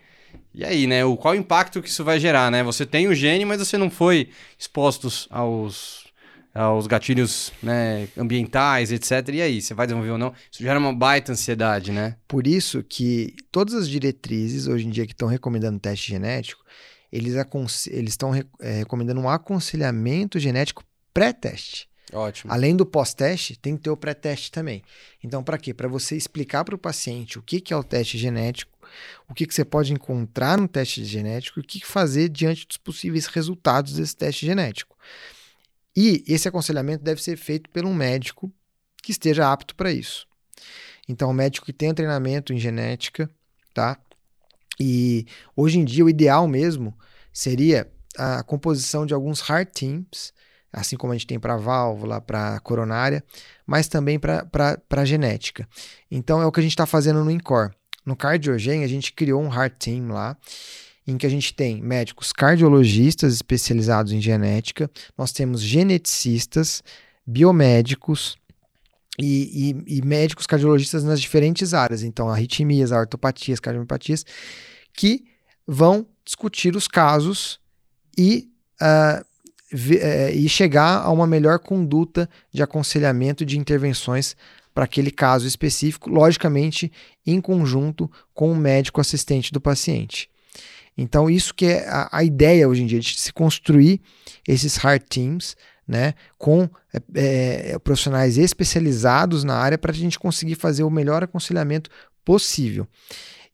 [0.55, 1.05] E aí, né?
[1.05, 2.63] O, qual o impacto que isso vai gerar, né?
[2.63, 6.07] Você tem o gene, mas você não foi exposto aos,
[6.55, 9.29] aos gatilhos né, ambientais, etc.
[9.35, 10.33] E aí, você vai desenvolver ou não?
[10.51, 12.17] Isso gera uma baita ansiedade, né?
[12.27, 16.65] Por isso que todas as diretrizes, hoje em dia, que estão recomendando teste genético,
[17.13, 17.35] eles
[18.09, 20.83] estão é, recomendando um aconselhamento genético
[21.13, 21.89] pré-teste.
[22.15, 22.53] Ótimo.
[22.53, 24.83] Além do pós-teste, tem que ter o pré-teste também.
[25.23, 25.75] Então, para quê?
[25.75, 28.73] Para você explicar para o paciente o que, que é o teste genético,
[29.29, 32.77] o que, que você pode encontrar no teste genético e o que fazer diante dos
[32.77, 34.97] possíveis resultados desse teste genético.
[35.97, 38.53] E esse aconselhamento deve ser feito por um médico
[39.03, 40.27] que esteja apto para isso.
[41.09, 43.29] Então, um médico que tenha treinamento em genética,
[43.75, 43.99] tá?
[44.79, 46.97] E hoje em dia o ideal mesmo
[47.33, 50.33] seria a composição de alguns heart teams
[50.75, 53.25] assim como a gente tem para válvula, para coronária,
[53.67, 55.69] mas também para a genética.
[56.11, 57.71] Então é o que a gente está fazendo no INCOR.
[58.05, 60.37] No Cardiogen, a gente criou um Heart Team lá,
[61.07, 66.83] em que a gente tem médicos cardiologistas especializados em genética, nós temos geneticistas,
[67.27, 68.37] biomédicos,
[69.19, 74.27] e, e, e, médicos cardiologistas nas diferentes áreas, então arritmias, ortopatias, cardiomiopatias,
[74.93, 75.25] que
[75.65, 77.61] vão discutir os casos
[78.19, 78.51] e
[78.83, 79.25] uh,
[80.33, 84.37] e chegar a uma melhor conduta de aconselhamento de intervenções
[84.75, 86.91] para aquele caso específico, logicamente
[87.27, 90.29] em conjunto com o médico assistente do paciente.
[90.97, 94.01] Então, isso que é a, a ideia hoje em dia, de se construir
[94.47, 95.57] esses hard teams,
[95.87, 96.69] né, com
[97.15, 101.91] é, é, profissionais especializados na área para a gente conseguir fazer o melhor aconselhamento
[102.25, 102.87] possível.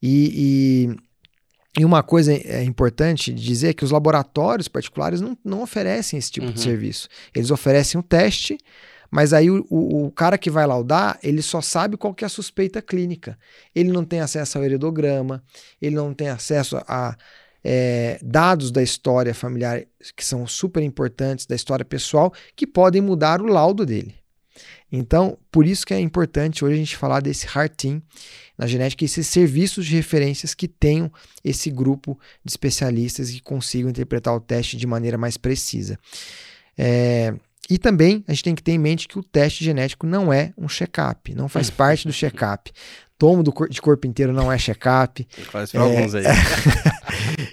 [0.03, 0.97] E,
[1.79, 6.31] e uma coisa é importante dizer é que os laboratórios particulares não, não oferecem esse
[6.31, 6.53] tipo uhum.
[6.53, 7.09] de serviço.
[7.35, 8.59] Eles oferecem um teste,
[9.11, 12.27] mas aí o, o, o, cara que vai laudar, ele só sabe qual que é
[12.27, 13.39] a suspeita clínica.
[13.75, 15.43] Ele não tem acesso ao heredograma,
[15.81, 17.17] ele não tem acesso a
[17.63, 19.85] é, dados da história familiar
[20.17, 24.20] que são super importantes, da história pessoal, que podem mudar o laudo dele.
[24.93, 28.03] Então, por isso que é importante hoje a gente falar desse Heart Team
[28.59, 31.11] na genética, esses serviços de referências que tenham
[31.45, 35.99] esse grupo de especialistas que consigam interpretar o teste de maneira mais precisa.
[36.77, 37.35] É,
[37.71, 40.53] e também a gente tem que ter em mente que o teste genético não é
[40.59, 42.71] um check-up, não faz parte do check-up.
[43.17, 45.27] Tomo do de corpo inteiro não é check-up.
[45.51, 46.25] Faz para é, alguns aí.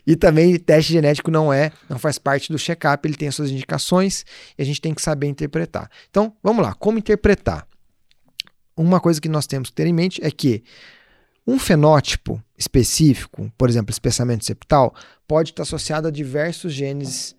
[0.06, 3.52] e também teste genético não é, não faz parte do check-up, ele tem as suas
[3.52, 4.26] indicações
[4.58, 5.90] e a gente tem que saber interpretar.
[6.10, 7.68] Então, vamos lá, como interpretar?
[8.76, 10.64] Uma coisa que nós temos que ter em mente é que
[11.48, 14.94] um fenótipo específico, por exemplo, espessamento septal,
[15.28, 17.32] pode estar associado a diversos genes,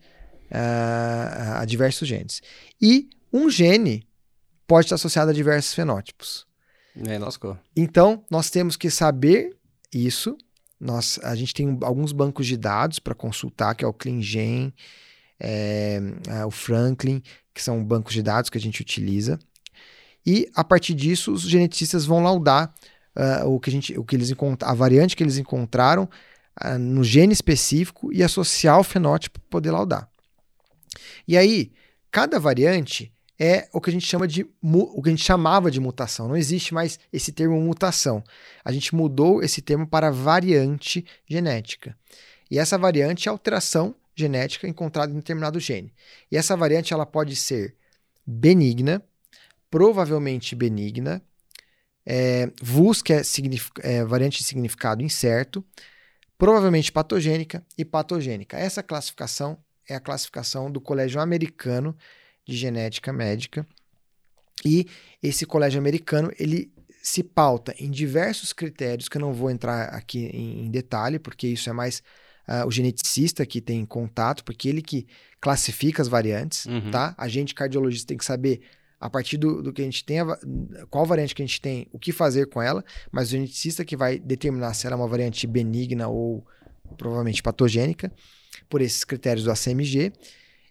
[0.51, 2.41] uh, a diversos genes.
[2.81, 4.09] E um gene
[4.67, 6.47] pode estar associado a diversos fenótipos.
[7.07, 7.57] É, lascou.
[7.77, 9.57] Então, nós temos que saber
[9.93, 10.37] isso.
[10.81, 14.73] Nós, a gente tem alguns bancos de dados para consultar, que é o CleanGen,
[15.41, 19.39] é, é, o Franklin, que são bancos de dados que a gente utiliza.
[20.25, 22.73] E a partir disso, os geneticistas vão laudar
[23.17, 26.09] uh, o que a gente, o que eles a variante que eles encontraram
[26.65, 30.09] uh, no gene específico e associar o fenótipo para poder laudar.
[31.27, 31.73] E aí,
[32.11, 35.79] cada variante é o que a gente chama de o que a gente chamava de
[35.79, 36.27] mutação.
[36.27, 38.23] Não existe mais esse termo mutação.
[38.65, 41.97] A gente mudou esse termo para variante genética.
[42.51, 45.95] E essa variante é alteração genética encontrada em determinado gene.
[46.31, 47.77] E essa variante ela pode ser
[48.27, 49.03] benigna,
[49.71, 51.23] provavelmente benigna,
[52.05, 53.23] é, VUS, que é,
[53.83, 55.65] é, variante de significado incerto,
[56.37, 58.57] provavelmente patogênica e patogênica.
[58.57, 61.97] Essa classificação é a classificação do Colégio Americano
[62.49, 63.67] de Genética Médica.
[64.65, 64.87] E
[65.23, 70.27] esse colégio americano, ele se pauta em diversos critérios que eu não vou entrar aqui
[70.33, 72.03] em, detalhe, porque isso é mais
[72.49, 75.07] uh, o geneticista que tem contato, porque ele que
[75.41, 76.91] classifica as variantes, uhum.
[76.91, 77.15] tá?
[77.17, 78.61] A gente cardiologista tem que saber
[79.01, 80.39] a partir do, do que a gente tem, a,
[80.91, 83.97] qual variante que a gente tem, o que fazer com ela, mas o geneticista que
[83.97, 86.45] vai determinar se ela é uma variante benigna ou
[86.97, 88.11] provavelmente patogênica,
[88.69, 90.13] por esses critérios do ACMG.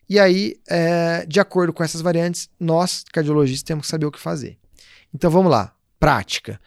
[0.10, 4.20] E aí, é, de acordo com essas variantes, nós, cardiologistas, temos que saber o que
[4.20, 4.58] fazer.
[5.14, 6.60] Então vamos lá, prática.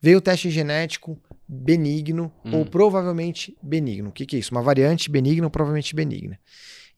[0.00, 2.58] Veio o teste genético benigno hum.
[2.58, 4.08] ou provavelmente benigno.
[4.08, 4.52] O que, que é isso?
[4.52, 6.38] Uma variante benigna ou provavelmente benigna.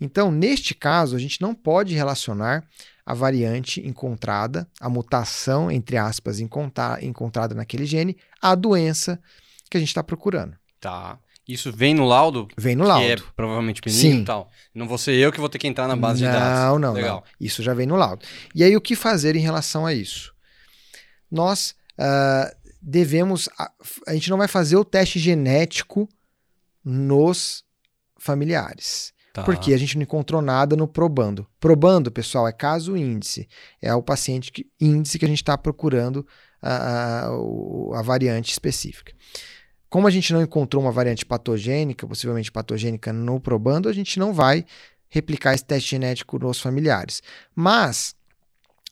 [0.00, 2.66] Então, neste caso, a gente não pode relacionar
[3.04, 9.20] a variante encontrada, a mutação, entre aspas, encontrada naquele gene, à doença
[9.70, 10.56] que a gente está procurando.
[10.82, 11.16] Tá.
[11.48, 12.48] Isso vem no laudo?
[12.58, 13.06] Vem no laudo.
[13.06, 14.50] Que é provavelmente benigno e tal.
[14.74, 16.60] Não vou ser eu que vou ter que entrar na base não, de dados.
[16.60, 17.24] Não, não, Legal.
[17.40, 18.24] Isso já vem no laudo.
[18.52, 20.34] E aí, o que fazer em relação a isso?
[21.30, 23.48] Nós uh, devemos.
[23.56, 23.70] A,
[24.08, 26.08] a gente não vai fazer o teste genético
[26.84, 27.64] nos
[28.18, 29.12] familiares.
[29.32, 29.44] Tá.
[29.44, 31.46] Porque a gente não encontrou nada no probando.
[31.60, 33.48] Probando, pessoal, é caso índice.
[33.80, 36.26] É o paciente que, índice que a gente está procurando
[36.60, 39.12] a, a, a variante específica.
[39.92, 44.32] Como a gente não encontrou uma variante patogênica, possivelmente patogênica no probando, a gente não
[44.32, 44.64] vai
[45.10, 47.22] replicar esse teste genético nos familiares.
[47.54, 48.16] Mas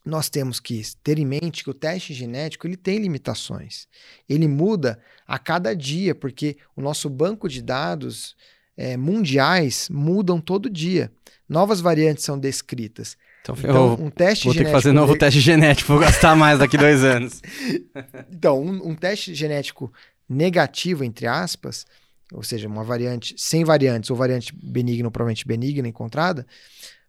[0.05, 3.89] nós temos que ter em mente que o teste genético ele tem limitações.
[4.29, 8.37] Ele muda a cada dia, porque o nosso banco de dados
[8.77, 11.11] é, mundiais mudam todo dia.
[11.49, 13.17] Novas variantes são descritas.
[13.43, 14.55] Então, então um teste vou genético.
[14.55, 17.41] Vou ter que fazer novo teste genético, vou gastar mais daqui dois anos.
[18.31, 19.93] então, um, um, teste genético
[20.31, 21.85] negativo, entre aspas,
[22.33, 26.47] ou seja, uma variante sem variantes ou variante benigna ou provavelmente benigna encontrada,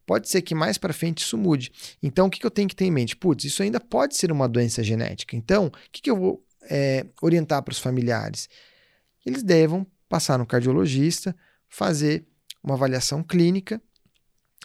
[0.06, 1.72] pode ser que mais para frente isso mude.
[2.02, 3.16] Então, o que, que, eu tenho que ter em mente?
[3.16, 5.36] Putz, isso ainda pode ser uma doença genética.
[5.36, 8.50] Então, o que, que eu vou é, orientar para os familiares?
[9.24, 11.36] Eles devam passar no cardiologista,
[11.70, 12.26] fazer
[12.64, 13.80] uma avaliação clínica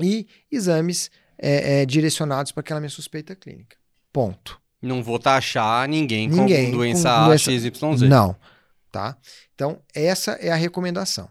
[0.01, 3.77] e exames é, é, direcionados para aquela minha suspeita clínica.
[4.13, 4.61] Ponto.
[4.81, 7.51] Não vou taxar ninguém, ninguém com doença com doença...
[7.51, 8.03] XYZ.
[8.09, 8.37] Não,
[8.93, 9.17] tá?
[9.55, 11.29] Então, essa é a recomendação.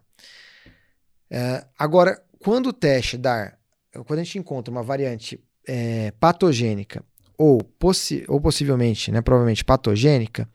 [1.29, 3.57] É, agora, quando o teste dar,
[4.05, 7.03] quando a gente encontra uma variante é, patogênica
[7.37, 10.49] ou, possi ou possivelmente, né, provavelmente patogênica,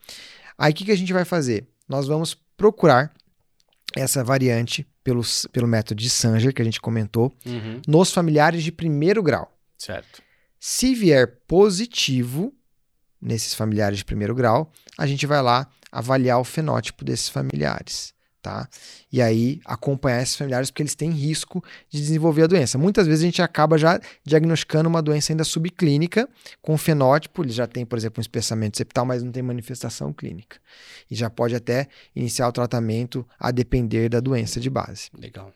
[0.57, 1.67] aí o que, que a gente vai fazer?
[1.87, 3.13] Nós vamos procurar
[3.95, 7.81] essa variante pelo, pelo método de Sanger, que a gente comentou, uhum.
[7.87, 9.51] nos familiares de primeiro grau.
[9.77, 10.21] Certo.
[10.59, 12.53] Se vier positivo
[13.21, 18.67] nesses familiares de primeiro grau, a gente vai lá avaliar o fenótipo desses familiares tá?
[19.11, 22.77] E aí acompanhar esses familiares porque eles têm risco de desenvolver a doença.
[22.77, 26.27] Muitas vezes a gente acaba já diagnosticando uma doença ainda subclínica
[26.61, 30.57] com fenótipo, ele já tem, por exemplo, um espessamento septal, mas não tem manifestação clínica.
[31.09, 35.09] E já pode até iniciar o tratamento a depender da doença de base.
[35.17, 35.53] Legal.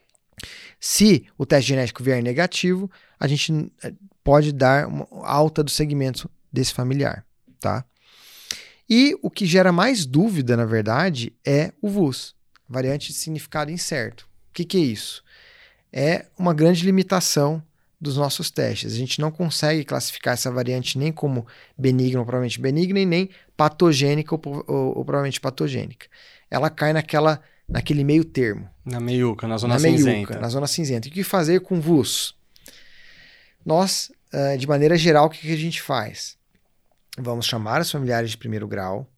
[0.78, 6.30] Se o teste genético vier negativo, a gente eh, pode dar uma alta do segmento
[6.52, 7.25] desse familiar,
[7.60, 7.84] tá?
[8.88, 12.34] E o que gera mais dúvida, na verdade, é o VUS,
[12.68, 14.28] variante de significado incerto.
[14.50, 15.24] O que, que é isso?
[15.92, 17.62] É uma grande limitação
[18.00, 18.92] dos nossos testes.
[18.92, 23.30] A gente não consegue classificar essa variante nem como benigna ou provavelmente benigna, e nem
[23.56, 26.06] patogênica ou, ou, ou provavelmente patogênica.
[26.50, 28.68] Ela cai naquela, naquele meio termo.
[28.84, 30.10] Na meiuca, na zona na cinzenta.
[30.10, 31.08] Meiuca, na zona cinzenta.
[31.08, 32.36] E o que fazer com VUS?
[33.64, 36.36] Nós, uh, de maneira geral, o que, que a gente faz?
[37.16, 39.08] Vamos chamar os familiares de primeiro grau,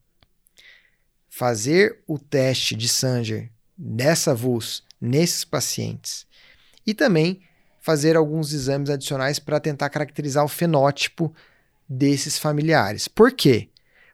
[1.29, 6.27] fazer o teste de Sanger dessa VUS nesses pacientes
[6.87, 7.41] e também
[7.81, 11.33] fazer alguns exames adicionais para tentar caracterizar o fenótipo
[11.89, 13.09] desses familiares.
[13.09, 13.69] Por quê?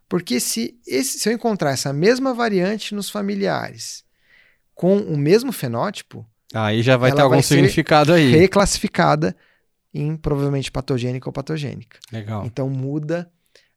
[0.09, 4.05] Porque se, esse, se eu encontrar essa mesma variante nos familiares
[4.75, 8.31] com o mesmo fenótipo, aí já vai ter algum vai significado aí.
[8.31, 9.35] Reclassificada
[9.93, 11.99] em provavelmente patogênica ou patogênica.
[12.13, 12.45] Legal.
[12.45, 13.31] Então muda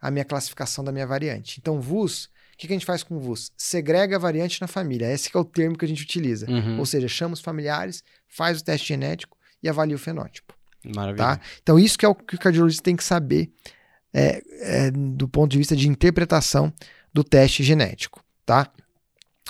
[0.07, 1.59] a minha classificação da minha variante.
[1.59, 3.51] Então, VUS, o que, que a gente faz com o VUS?
[3.57, 5.11] Segrega a variante na família.
[5.11, 6.49] Esse é o termo que a gente utiliza.
[6.49, 6.79] Uhum.
[6.79, 10.55] Ou seja, chama os familiares, faz o teste genético e avalia o fenótipo.
[10.95, 11.17] Maravilha.
[11.17, 11.41] Tá?
[11.61, 13.51] Então, isso que é o que o cardiologista tem que saber
[14.13, 16.71] é, é, do ponto de vista de interpretação
[17.13, 18.23] do teste genético.
[18.45, 18.71] Tá?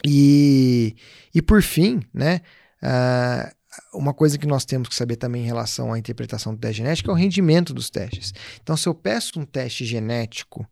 [0.03, 0.95] E,
[1.35, 2.41] e por fim, né,
[2.81, 3.55] uh,
[3.93, 7.09] uma coisa que nós temos que saber também em relação à interpretação do teste genético
[7.09, 8.33] é o rendimento dos testes.
[8.61, 10.67] Então, se eu peço um teste genético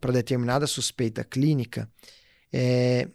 [0.00, 1.88] para determinada suspeita clínica,
[2.52, 3.08] é,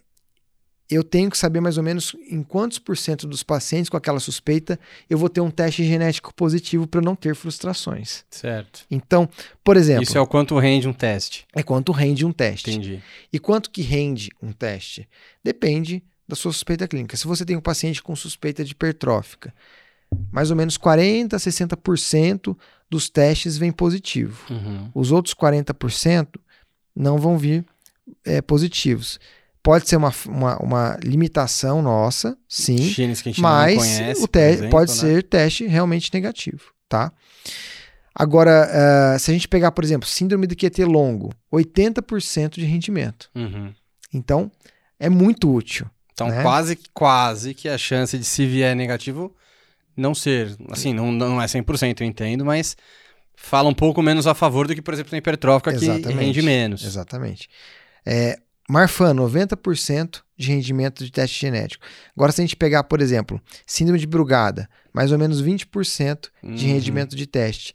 [0.90, 4.20] eu tenho que saber mais ou menos em quantos por cento dos pacientes com aquela
[4.20, 8.24] suspeita eu vou ter um teste genético positivo para não ter frustrações.
[8.30, 8.84] Certo.
[8.90, 9.28] Então,
[9.62, 10.02] por exemplo.
[10.02, 11.46] Isso é o quanto rende um teste.
[11.54, 12.70] É quanto rende um teste.
[12.70, 13.02] Entendi.
[13.32, 15.08] E quanto que rende um teste?
[15.42, 17.16] Depende da sua suspeita clínica.
[17.16, 19.52] Se você tem um paciente com suspeita de hipertrófica,
[20.30, 22.56] mais ou menos 40 a 60%
[22.88, 24.44] dos testes vem positivo.
[24.50, 24.90] Uhum.
[24.94, 26.28] Os outros 40%
[26.94, 27.64] não vão vir
[28.24, 29.18] é, positivos.
[29.62, 32.94] Pode ser uma, uma, uma, limitação nossa, sim,
[33.38, 34.96] mas conhece, o exemplo, pode né?
[34.96, 37.10] ser teste realmente negativo, tá?
[38.14, 43.30] Agora, uh, se a gente pegar, por exemplo, síndrome do QT longo, 80% de rendimento.
[43.34, 43.72] Uhum.
[44.12, 44.52] Então,
[45.00, 45.90] é muito útil.
[46.14, 46.42] Então, né?
[46.42, 49.34] quase, quase que a chance de se vier negativo
[49.96, 52.76] não ser, assim, não, não é 100%, eu entendo, mas
[53.36, 56.06] fala um pouco menos a favor do que, por exemplo, na hipertrófica, Exatamente.
[56.08, 56.84] que rende menos.
[56.84, 57.48] Exatamente.
[58.06, 61.84] É, Marfan, 90% de rendimento de teste genético.
[62.16, 66.48] Agora, se a gente pegar, por exemplo, síndrome de Brugada, mais ou menos 20% de
[66.66, 66.72] Uhum.
[66.72, 67.74] rendimento de teste.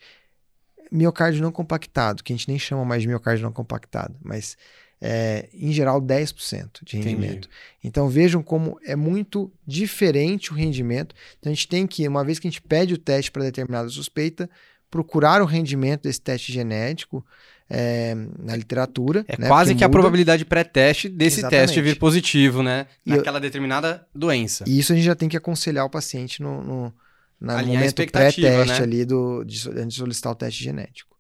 [0.91, 4.58] Miocárdio não compactado, que a gente nem chama mais de miocárdio não compactado, mas
[5.02, 7.48] é, em geral 10% de rendimento.
[7.48, 7.50] Entendi.
[7.84, 11.16] Então vejam como é muito diferente o rendimento.
[11.40, 13.88] Então a gente tem que, uma vez que a gente pede o teste para determinada
[13.90, 14.50] suspeita,
[14.90, 17.26] procurar o rendimento desse teste genético
[17.70, 19.24] é, na literatura.
[19.28, 19.98] É né, quase que a muda.
[20.00, 21.68] probabilidade pré-teste desse Exatamente.
[21.68, 22.88] teste vir positivo, né?
[23.06, 24.64] Eu- Naquela determinada doença.
[24.68, 26.94] E isso a gente já tem que aconselhar o paciente no, no,
[27.40, 28.84] no a momento expectativa, pré-teste né?
[28.84, 31.16] ali do, de, antes de solicitar o teste genético.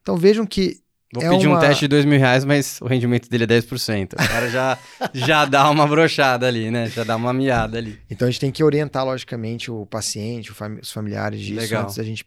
[0.00, 0.80] Então vejam que
[1.12, 3.46] Vou é pedir uma- um teste de dois mil reais, mas o rendimento dele é
[3.46, 4.12] 10%.
[4.12, 4.78] O cara já,
[5.14, 6.88] já dá uma brochada ali, né?
[6.90, 7.98] Já dá uma miada ali.
[8.10, 11.84] Então a gente tem que orientar, logicamente, o paciente, os familiares disso Legal.
[11.84, 12.26] antes da gente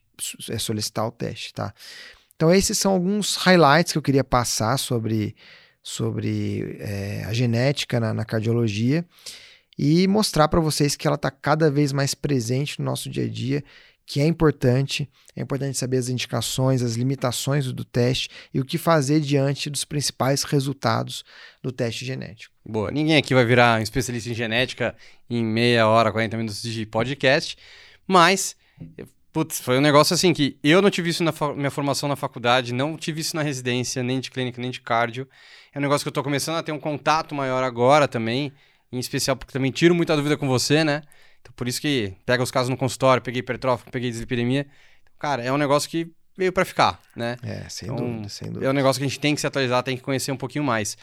[0.50, 1.74] é, solicitar o teste, tá?
[2.36, 5.36] Então esses são alguns highlights que eu queria passar sobre,
[5.84, 9.06] sobre é, a genética na, na cardiologia
[9.78, 13.30] e mostrar para vocês que ela está cada vez mais presente no nosso dia a
[13.30, 13.64] dia,
[14.12, 18.78] que é importante, é importante saber as indicações, as limitações do teste e o que
[18.78, 21.24] fazer diante dos principais resultados
[21.64, 22.54] do teste genético.
[22.66, 22.92] Boa.
[22.92, 24.94] Ninguém aqui vai virar um especialista em genética
[25.30, 27.58] em meia hora, 40 minutos de podcast,
[28.06, 28.54] mas,
[29.32, 32.74] putz, foi um negócio assim que eu não tive isso na minha formação na faculdade,
[32.74, 35.26] não tive isso na residência, nem de clínica, nem de cardio.
[35.74, 38.52] É um negócio que eu tô começando a ter um contato maior agora também,
[38.92, 41.02] em especial porque também tiro muita dúvida com você, né?
[41.42, 44.66] Então, por isso que pega os casos no consultório, peguei hipertrófico, peguei dislipidemia.
[45.20, 47.38] Cara, é um negócio que veio para ficar, né?
[47.44, 48.66] É, sem Então, dúvida, sem dúvida.
[48.66, 50.64] É um negócio que a gente tem que se atualizar, tem que conhecer um pouquinho
[50.64, 50.98] mais.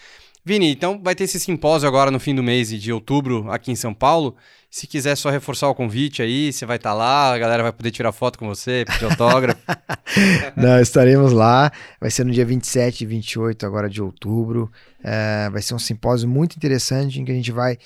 [0.44, 3.76] Vini, então vai ter esse simpósio agora no fim do mês de outubro aqui em
[3.76, 4.34] São Paulo.
[4.70, 7.90] Se quiser só reforçar o convite aí, você vai estar lá, a galera vai poder
[7.90, 9.60] tirar foto com você, pedir autógrafo.
[10.56, 11.70] Não, estaremos lá.
[12.00, 14.70] Vai ser no dia 27 e 28 agora de outubro.
[15.02, 17.76] É, vai ser um simpósio muito interessante em que a gente vai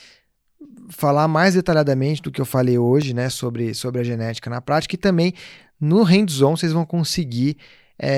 [0.89, 4.95] falar mais detalhadamente do que eu falei hoje, né, sobre, sobre a genética na prática
[4.95, 5.33] e também
[5.81, 7.57] no hands-on vocês vão conseguir
[7.99, 8.11] é,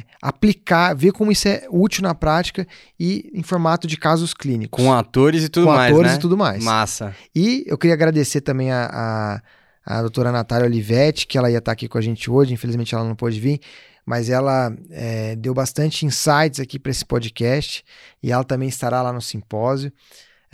[0.00, 2.66] é, aplicar, ver como isso é útil na prática
[2.98, 4.82] e em formato de casos clínicos.
[4.82, 6.16] com atores e tudo Com mais, atores né?
[6.16, 6.64] e tudo mais.
[6.64, 7.14] Massa.
[7.34, 9.40] E eu queria agradecer também a,
[9.86, 12.94] a, a doutora Natália Olivetti, que ela ia estar aqui com a gente hoje, infelizmente
[12.94, 13.60] ela não pôde vir.
[14.04, 17.84] mas ela é, deu bastante insights aqui para esse podcast
[18.22, 19.92] e ela também estará lá no simpósio.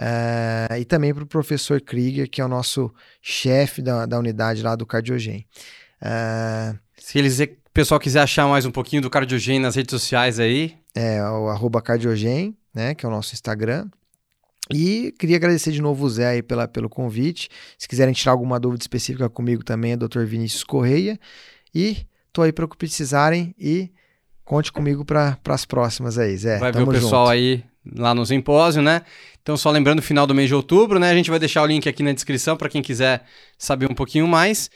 [0.01, 2.91] Uh, e também para o professor Krieger, que é o nosso
[3.21, 5.45] chefe da, da unidade lá do Cardiogen.
[6.01, 10.41] Uh, Se eles, o pessoal quiser achar mais um pouquinho do Cardiogen nas redes sociais
[10.41, 10.75] aí.
[10.95, 13.89] É, o arroba Cardiogen, né, que é o nosso Instagram.
[14.73, 17.51] E queria agradecer de novo o Zé aí pela, pelo convite.
[17.77, 20.25] Se quiserem tirar alguma dúvida específica comigo também, é Dr.
[20.25, 21.21] Vinícius Correia.
[21.75, 23.91] E tô aí para o que precisarem e
[24.45, 26.59] conte comigo para as próximas aí, Zé.
[26.59, 27.33] Vai ver o pessoal junto.
[27.33, 27.65] aí
[27.97, 29.03] lá no simpósio, né?
[29.43, 31.11] Então, só lembrando, final do mês de outubro, né?
[31.11, 33.23] A gente vai deixar o link aqui na descrição para quem quiser
[33.59, 34.71] saber um pouquinho mais.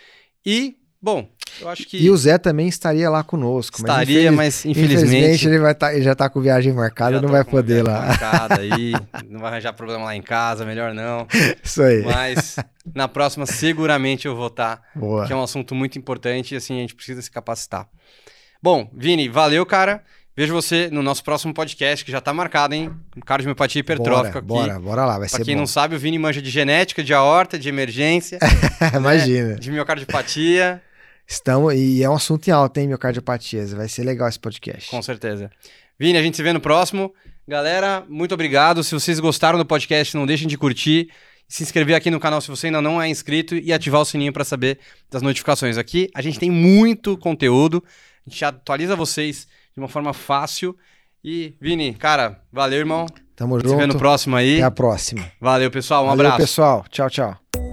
[0.44, 1.28] E, bom,
[1.60, 2.02] eu acho que.
[2.02, 3.78] E o Zé também estaria lá conosco.
[3.78, 4.64] Estaria, mas, infeliz...
[4.64, 5.16] mas infelizmente.
[5.16, 8.06] infelizmente ele, vai tá, ele já está com viagem marcada, não vai poder lá.
[8.06, 8.92] Marcada aí,
[9.28, 11.26] não vai arranjar problema lá em casa, melhor não.
[11.62, 12.02] Isso aí.
[12.02, 12.56] Mas
[12.94, 14.76] na próxima, seguramente eu vou estar.
[14.76, 15.26] Tá.
[15.26, 17.86] Que é um assunto muito importante e assim, a gente precisa se capacitar.
[18.62, 20.02] Bom, Vini, valeu, cara.
[20.36, 22.90] Vejo você no nosso próximo podcast, que já está marcado, hein?
[23.24, 24.80] Cardiomepatia hipertrófica bora, aqui.
[24.80, 25.60] Bora, bora lá, vai pra ser quem bom.
[25.60, 28.40] não sabe, o Vini manja de genética, de aorta, de emergência.
[28.96, 29.50] Imagina.
[29.50, 29.54] Né?
[29.54, 30.82] De miocardiopatia.
[31.24, 33.64] Estamos, e é um assunto em alta, hein, miocardiopatia.
[33.68, 34.90] Vai ser legal esse podcast.
[34.90, 35.52] Com certeza.
[35.96, 37.14] Vini, a gente se vê no próximo.
[37.46, 38.82] Galera, muito obrigado.
[38.82, 41.10] Se vocês gostaram do podcast, não deixem de curtir,
[41.46, 44.32] se inscrever aqui no canal se você ainda não é inscrito e ativar o sininho
[44.32, 45.78] para saber das notificações.
[45.78, 47.84] Aqui a gente tem muito conteúdo,
[48.26, 49.46] a gente atualiza vocês
[49.76, 50.76] de uma forma fácil.
[51.22, 53.06] E, Vini, cara, valeu, irmão.
[53.34, 53.70] Tamo junto.
[53.70, 54.56] Se vê no próximo aí.
[54.56, 55.32] Até a próxima.
[55.40, 56.04] Valeu, pessoal.
[56.04, 56.42] Um valeu, abraço.
[56.42, 56.84] pessoal.
[56.90, 57.63] Tchau, tchau.